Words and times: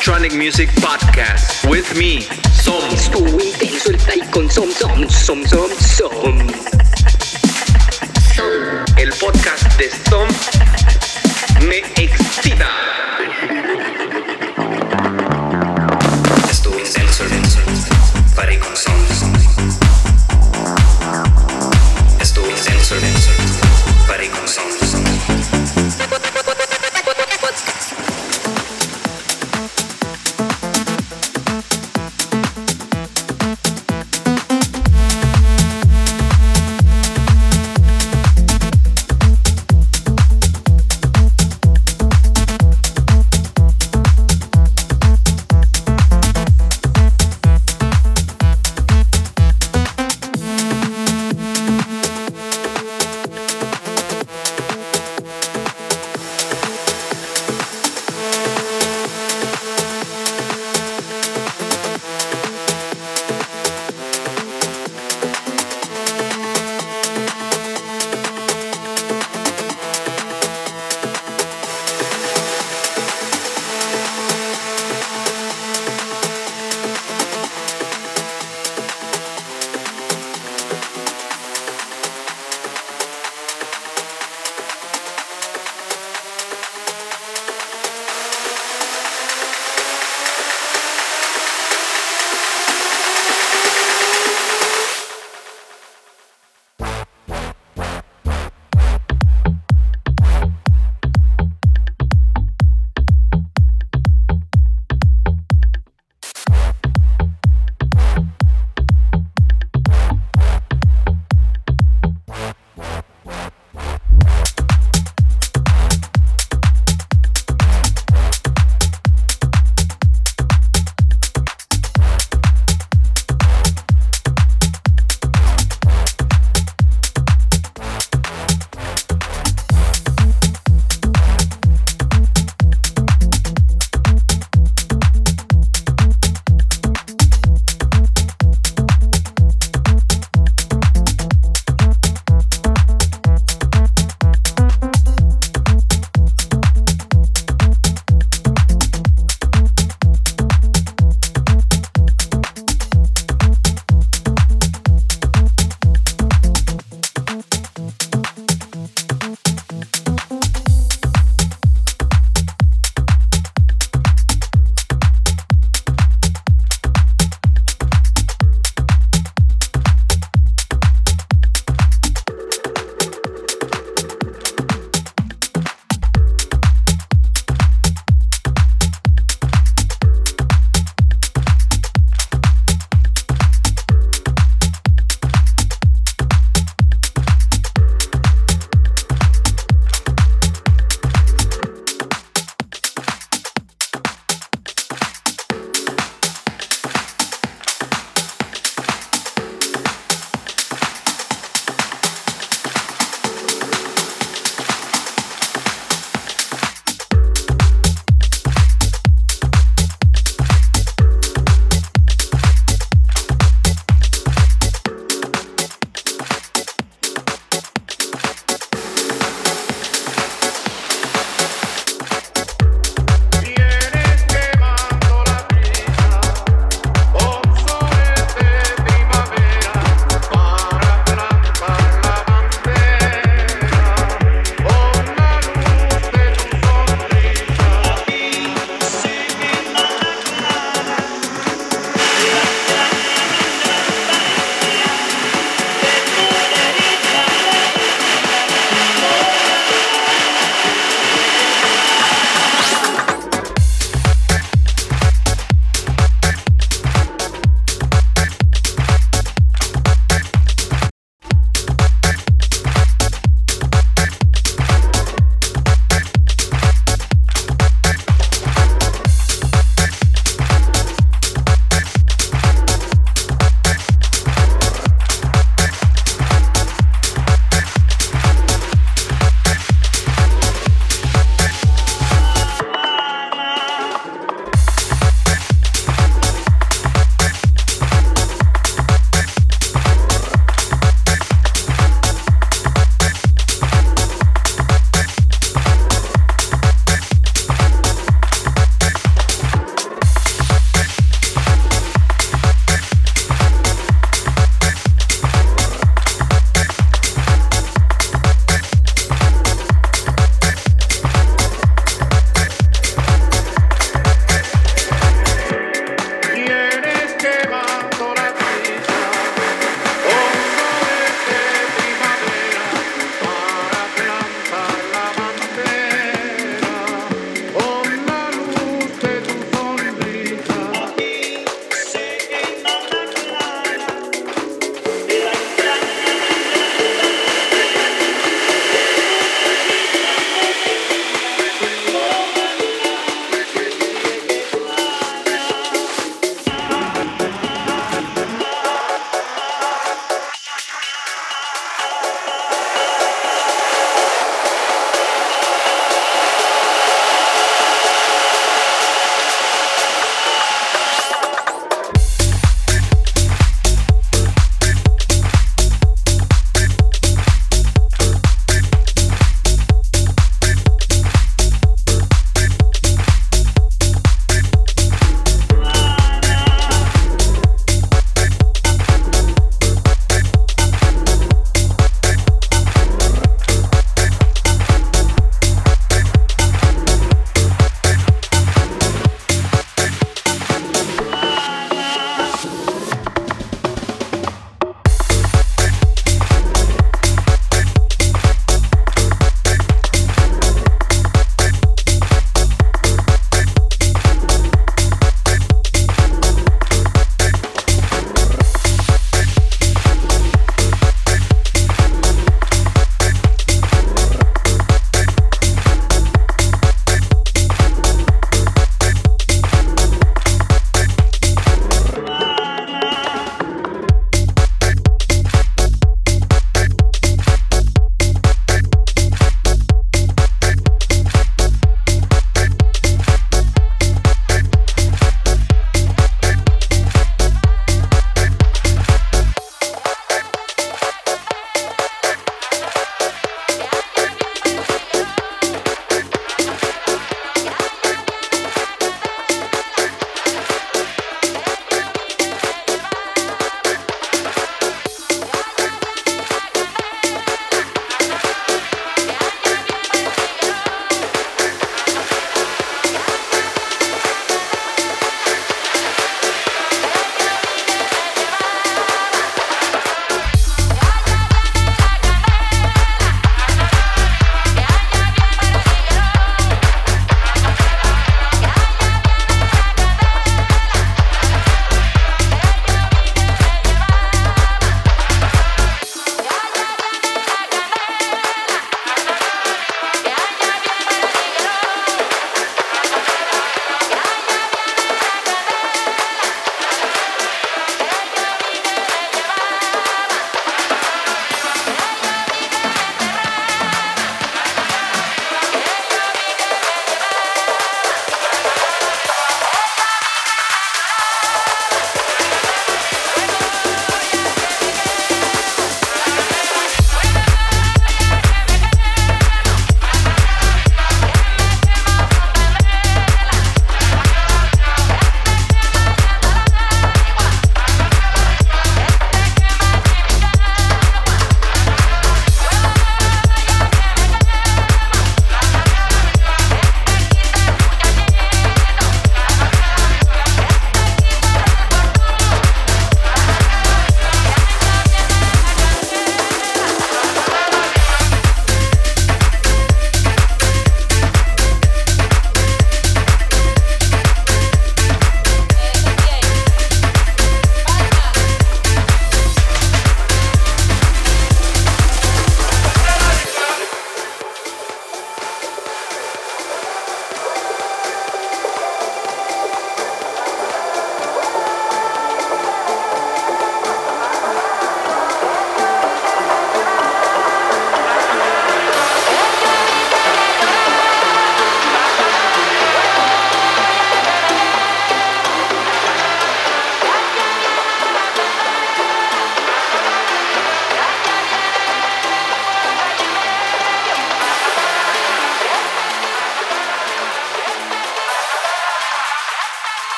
Electronic 0.00 0.32
Music 0.32 0.70
Podcast 0.76 1.68
with 1.68 1.94
me, 1.94 2.22
Som. 2.54 2.82
Intenso 2.90 3.90
el 3.90 3.98
tai 3.98 4.22
con 4.30 4.48
Som 4.48 4.72
Som 4.72 5.06
Som 5.10 5.44
Som 5.46 5.70
Som. 5.78 6.38
El 8.96 9.12
podcast 9.12 9.76
de 9.76 9.90
Som 10.08 10.26
me 11.68 11.82
excita. 12.02 12.70
Estuvo 16.50 16.78
intenso 16.78 17.24
party 18.34 18.56
con 18.56 18.74
Som. 18.74 19.19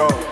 Go. 0.00 0.29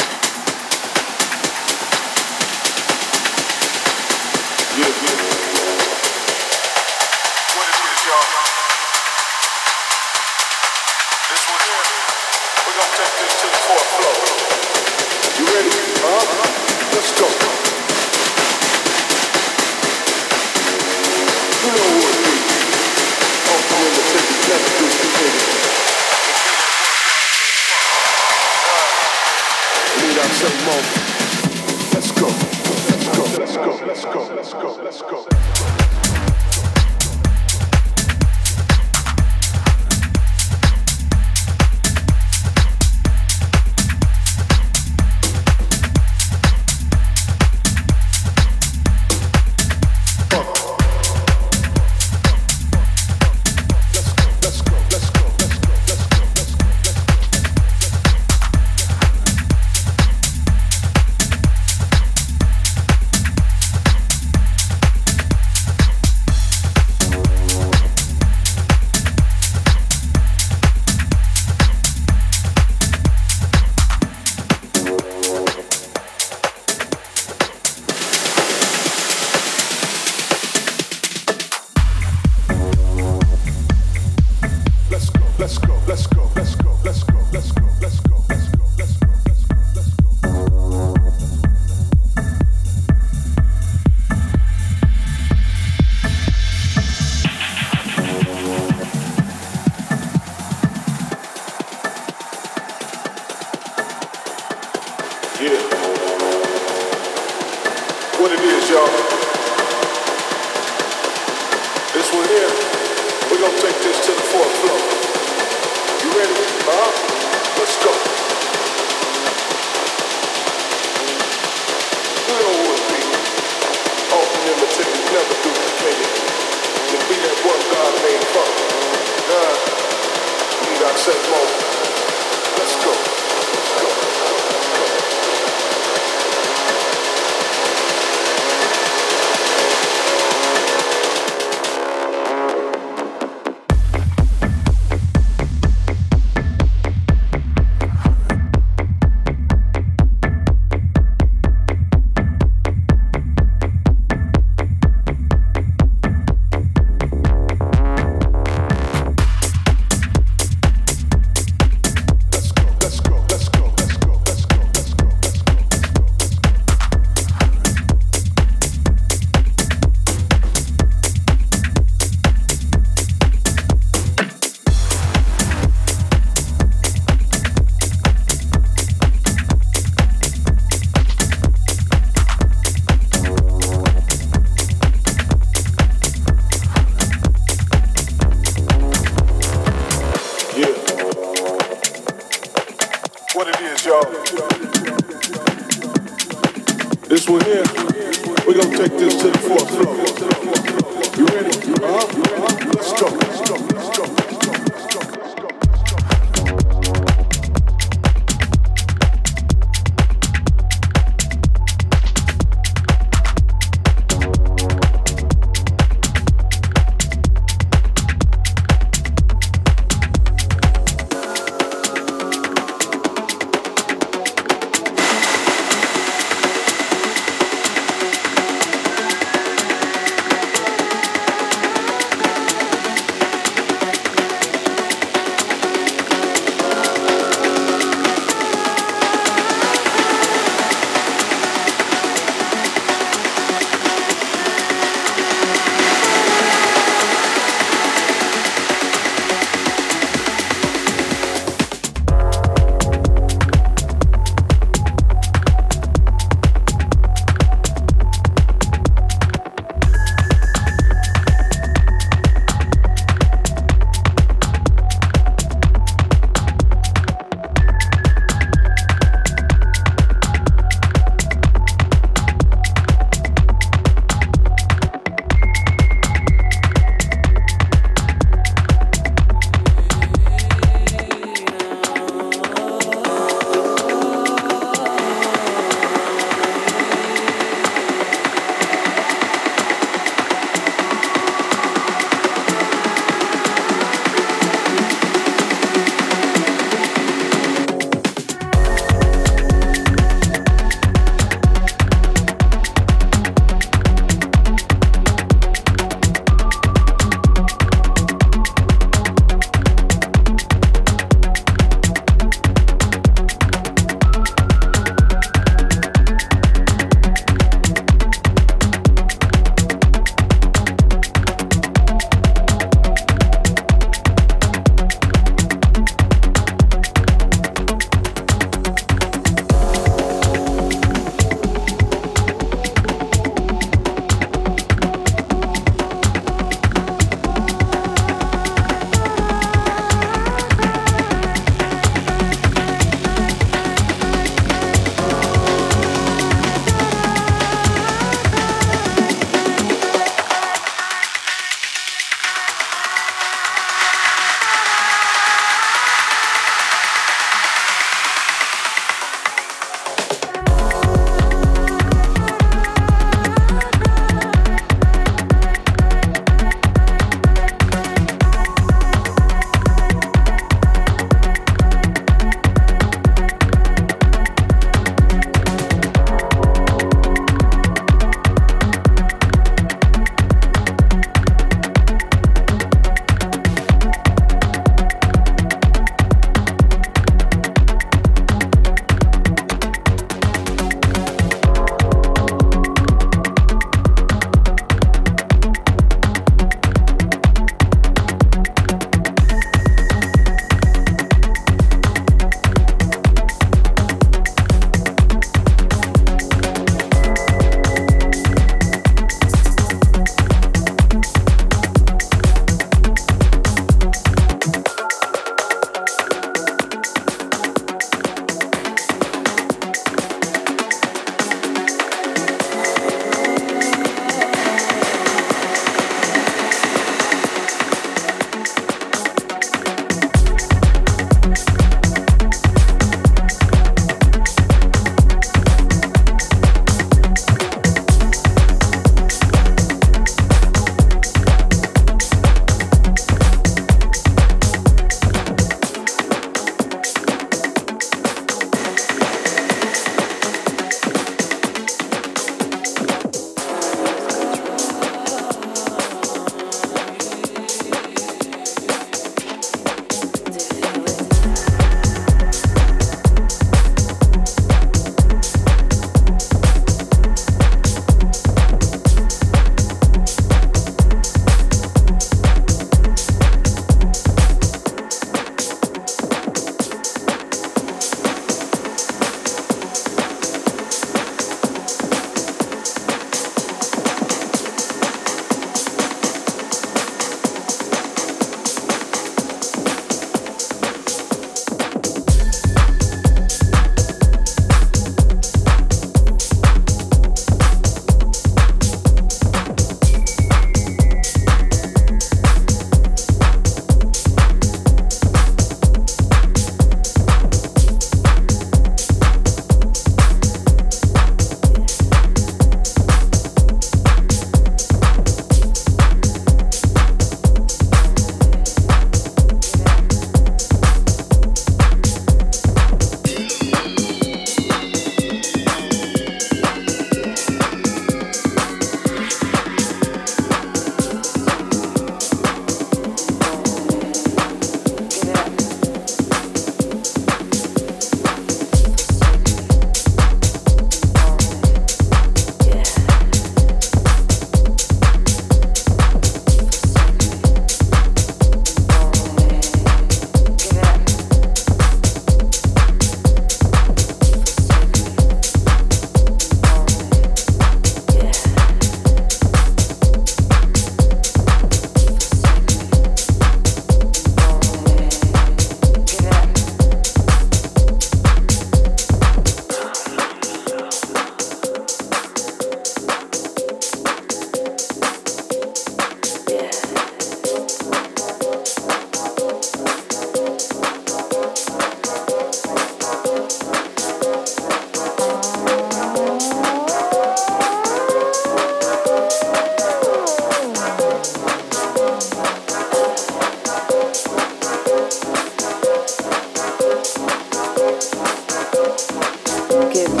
Okay. 599.61 600.00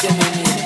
Curioso 0.00 0.56
que 0.56 0.61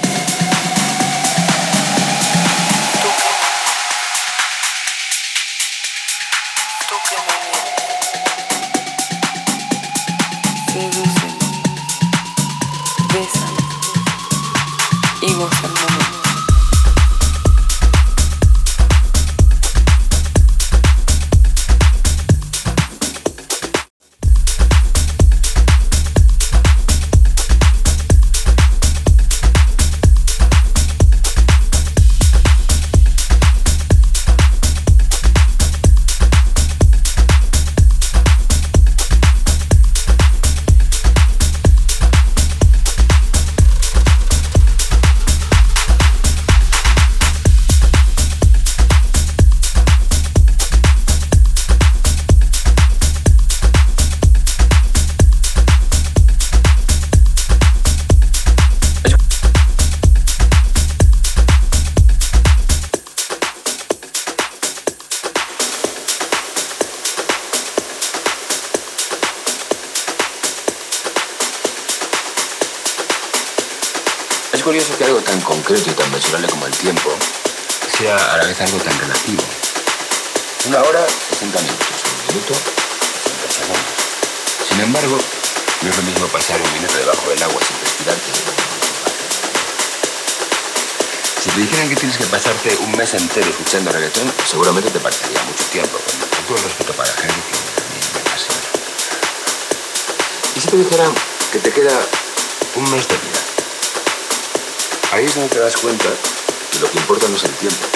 que 106.71 106.79
lo 106.81 106.91
que 106.91 106.99
importa 106.99 107.29
no 107.29 107.37
es 107.37 107.45
el 107.45 107.53
tiempo, 107.53 107.87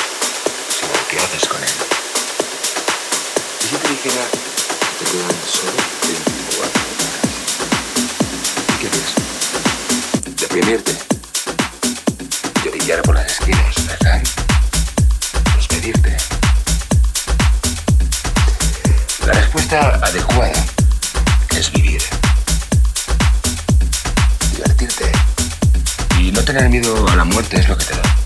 sino 0.68 0.92
lo 0.92 1.08
que 1.08 1.18
haces 1.18 1.48
con 1.48 1.62
él. 1.62 1.70
¿Y 3.62 3.66
si 3.68 3.76
te 3.76 3.88
dijera 3.88 4.26
que 4.98 5.04
te 5.04 5.10
quedan 5.10 5.36
solo 5.46 5.72
24 6.02 6.60
horas? 6.60 7.20
¿Y 8.68 8.80
qué 8.80 8.86
haces? 8.88 10.40
Deprimirte. 10.40 10.96
Llorillar 12.64 13.02
por 13.02 13.14
las 13.14 13.30
esquinas, 13.30 13.74
¿verdad? 13.86 14.22
Despedirte. 15.56 16.16
La 19.26 19.32
respuesta 19.32 20.00
adecuada 20.02 20.64
es 21.56 21.72
vivir. 21.72 22.02
Divertirte. 24.54 25.12
Y 26.18 26.32
no 26.32 26.42
tener 26.42 26.68
miedo 26.68 27.06
a 27.08 27.16
la 27.16 27.24
muerte 27.24 27.58
es 27.58 27.68
lo 27.68 27.76
que 27.76 27.84
te 27.84 27.94
da. 27.94 28.19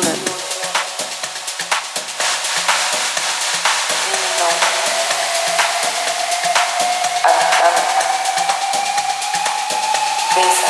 feeling. 0.00 0.16
You 10.34 10.42
know, 10.42 10.61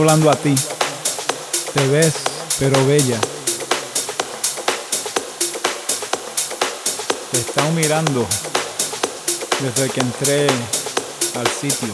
hablando 0.00 0.30
a 0.30 0.34
ti. 0.36 0.54
Te 1.74 1.86
ves, 1.88 2.14
pero 2.58 2.86
bella. 2.86 3.18
Te 7.30 7.38
estado 7.38 7.70
mirando 7.72 8.26
desde 9.60 9.90
que 9.90 10.00
entré 10.00 10.46
al 11.38 11.46
sitio. 11.48 11.92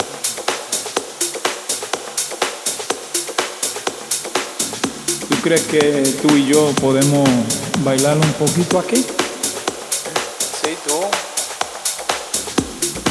¿Tú 5.28 5.36
crees 5.42 5.62
que 5.62 6.18
tú 6.22 6.36
y 6.36 6.46
yo 6.46 6.70
podemos 6.80 7.28
bailar 7.80 8.16
un 8.16 8.32
poquito 8.34 8.78
aquí? 8.78 9.04
Sí, 10.62 10.76
tú. 10.86 11.00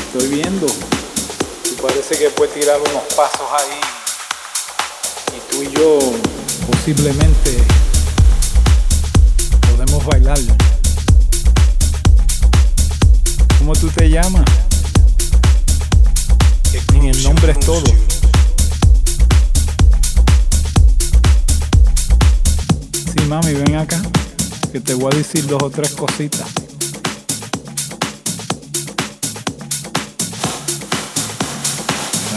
Estoy 0.07 0.29
viendo. 0.29 0.67
Parece 1.81 2.17
que 2.17 2.29
puedes 2.29 2.53
tirar 2.53 2.79
unos 2.79 3.03
pasos 3.13 3.47
ahí. 3.51 3.94
Y 5.35 5.51
tú 5.51 5.63
y 5.63 5.75
yo 5.75 5.99
posiblemente 6.71 7.57
podemos 9.69 10.05
bailar. 10.05 10.39
¿Cómo 13.59 13.73
tú 13.73 13.89
te 13.89 14.09
llamas? 14.09 14.45
Grooves 16.93 17.09
el 17.09 17.23
nombre 17.23 17.51
es 17.51 17.59
todo. 17.59 17.83
Sí, 22.93 23.25
mami, 23.27 23.53
ven 23.53 23.75
acá. 23.75 24.01
Que 24.71 24.79
te 24.79 24.93
voy 24.93 25.11
a 25.13 25.17
decir 25.17 25.45
dos 25.47 25.61
o 25.63 25.69
tres 25.69 25.91
cositas. 25.91 26.47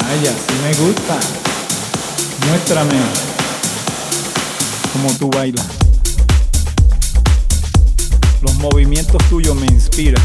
Vaya, 0.01 0.33
sí 0.33 0.55
me 0.63 0.75
gusta. 0.87 1.48
Muéstrame 2.47 2.95
cómo 4.93 5.13
tú 5.19 5.31
bailas. 5.31 5.67
Los 8.43 8.55
movimientos 8.55 9.23
tuyos 9.29 9.57
me 9.57 9.67
inspiran. 9.67 10.23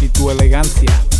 Y 0.00 0.08
tu 0.08 0.30
elegancia. 0.30 1.11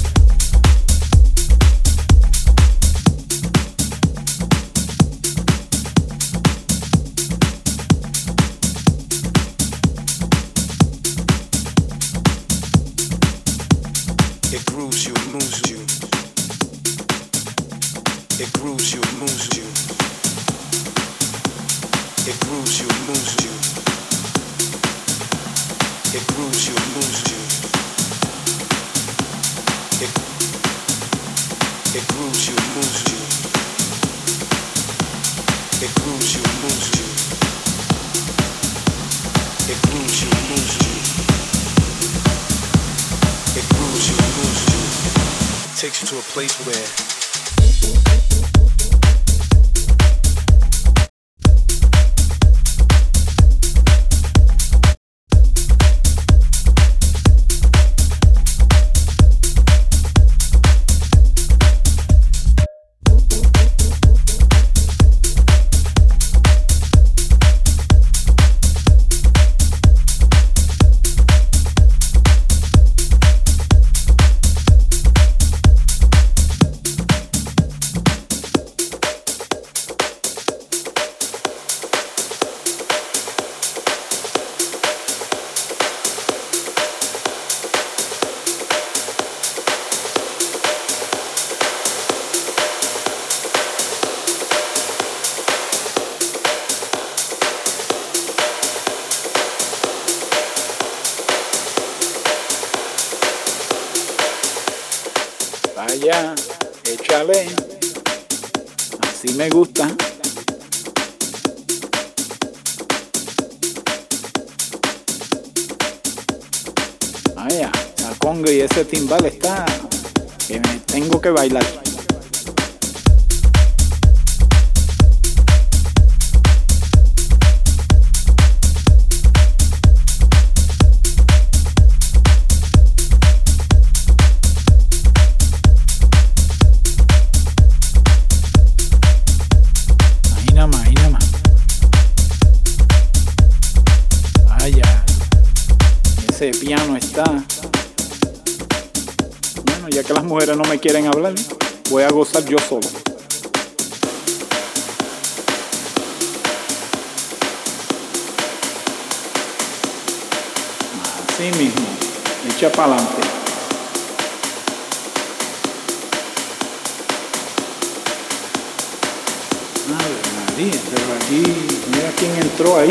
pero 170.71 171.15
aquí, 171.17 171.43
mira 171.91 172.13
quién 172.19 172.35
entró 172.37 172.79
ahí. 172.79 172.89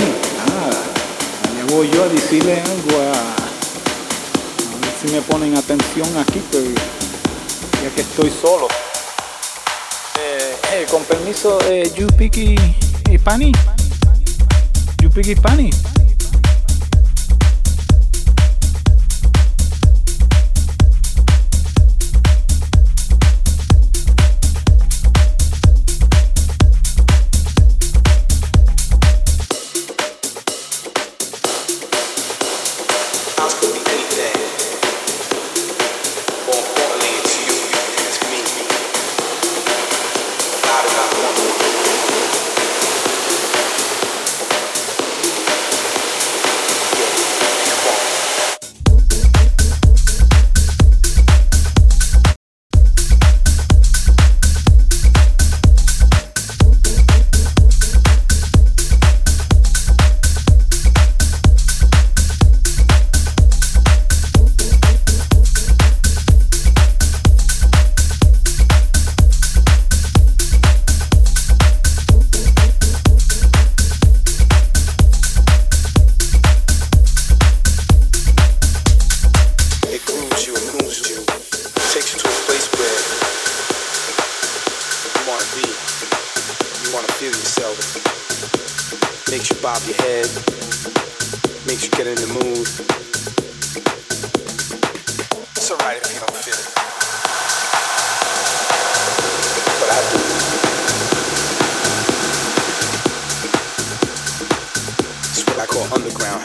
Nada. 0.48 0.84
Me 1.56 1.74
voy 1.74 1.90
yo 1.92 2.04
a 2.04 2.08
decirle 2.08 2.60
algo 2.60 3.00
a, 3.00 3.12
a 3.12 4.76
ver 4.82 4.94
si 5.02 5.08
me 5.14 5.22
ponen 5.22 5.56
atención 5.56 6.08
aquí, 6.18 6.42
pero 6.52 6.66
ya 7.84 7.96
que 7.96 8.02
estoy 8.02 8.32
solo. 8.42 8.68
Eh, 10.20 10.56
eh, 10.74 10.86
con 10.90 11.04
permiso, 11.04 11.60
eh, 11.68 11.92
Yupiki 11.96 12.56
y 13.10 13.18
Pani. 13.18 13.52
Yupiki 15.02 15.32
y 15.32 15.36
Pani. 15.36 15.70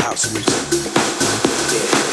house 0.03 0.33
music. 0.33 0.93
Yeah. 1.73 2.06